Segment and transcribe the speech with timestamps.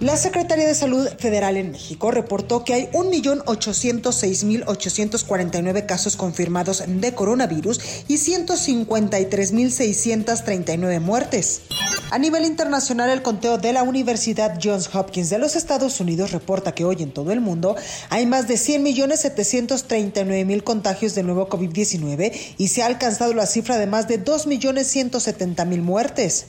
[0.00, 7.80] La Secretaría de Salud Federal en México reportó que hay 1.806.849 casos confirmados de coronavirus
[8.06, 11.62] y 153.639 muertes.
[12.10, 16.74] A nivel internacional, el conteo de la Universidad Johns Hopkins de los Estados Unidos reporta
[16.74, 17.74] que hoy en todo el mundo
[18.10, 23.86] hay más de 100.739.000 contagios de nuevo COVID-19 y se ha alcanzado la cifra de
[23.86, 26.48] más de 2.170.000 muertes.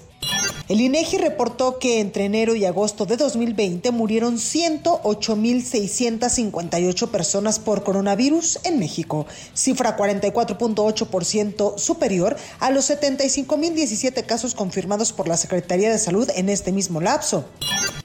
[0.69, 8.59] El INEGI reportó que entre enero y agosto de 2020 murieron 108.658 personas por coronavirus
[8.65, 16.29] en México, cifra 44.8% superior a los 75.017 casos confirmados por la Secretaría de Salud
[16.35, 17.45] en este mismo lapso.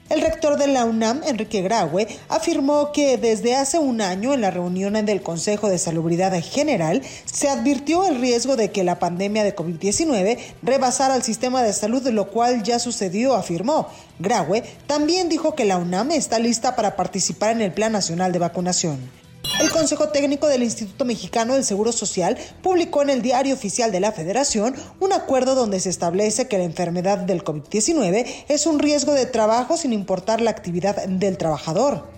[0.09, 4.51] El rector de la UNAM, Enrique Graue, afirmó que desde hace un año en la
[4.51, 9.55] reunión del Consejo de Salubridad General se advirtió el riesgo de que la pandemia de
[9.55, 13.87] COVID-19 rebasara el sistema de salud, lo cual ya sucedió, afirmó.
[14.19, 18.39] Graue también dijo que la UNAM está lista para participar en el Plan Nacional de
[18.39, 19.22] Vacunación.
[19.63, 24.01] El Consejo Técnico del Instituto Mexicano del Seguro Social publicó en el Diario Oficial de
[24.01, 29.13] la Federación un acuerdo donde se establece que la enfermedad del COVID-19 es un riesgo
[29.13, 32.09] de trabajo sin importar la actividad del trabajador.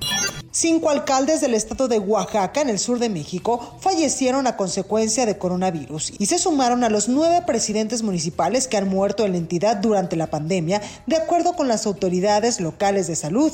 [0.50, 5.38] Cinco alcaldes del estado de Oaxaca, en el sur de México, fallecieron a consecuencia de
[5.38, 9.76] coronavirus y se sumaron a los nueve presidentes municipales que han muerto en la entidad
[9.78, 13.52] durante la pandemia, de acuerdo con las autoridades locales de salud.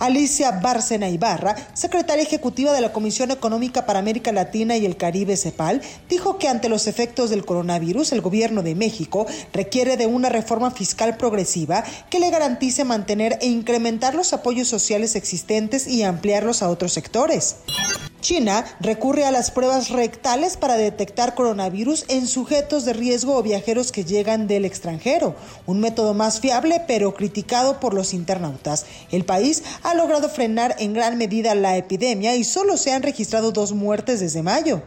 [0.00, 5.36] Alicia Bárcena Ibarra, secretaria ejecutiva de la Comisión Económica para América Latina y el Caribe
[5.36, 10.30] CEPAL, dijo que ante los efectos del coronavirus, el gobierno de México requiere de una
[10.30, 16.62] reforma fiscal progresiva que le garantice mantener e incrementar los apoyos sociales existentes y ampliarlos
[16.62, 17.56] a otros sectores.
[18.20, 23.92] China recurre a las pruebas rectales para detectar coronavirus en sujetos de riesgo o viajeros
[23.92, 25.34] que llegan del extranjero,
[25.66, 28.86] un método más fiable pero criticado por los internautas.
[29.10, 33.52] El país ha logrado frenar en gran medida la epidemia y solo se han registrado
[33.52, 34.82] dos muertes desde mayo.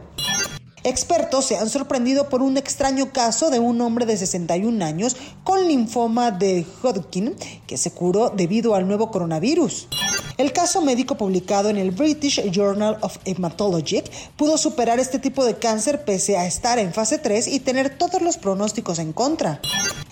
[0.84, 5.66] Expertos se han sorprendido por un extraño caso de un hombre de 61 años con
[5.66, 7.34] linfoma de Hodgkin
[7.66, 9.88] que se curó debido al nuevo coronavirus.
[10.36, 14.02] El caso médico publicado en el British Journal of Hematology
[14.36, 18.20] pudo superar este tipo de cáncer pese a estar en fase 3 y tener todos
[18.20, 19.62] los pronósticos en contra.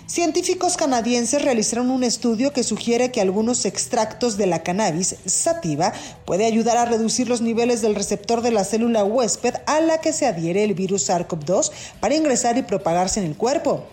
[0.07, 5.93] Científicos canadienses realizaron un estudio que sugiere que algunos extractos de la cannabis sativa
[6.25, 10.13] puede ayudar a reducir los niveles del receptor de la célula huésped a la que
[10.13, 11.71] se adhiere el virus SARS-CoV-2
[12.01, 13.87] para ingresar y propagarse en el cuerpo.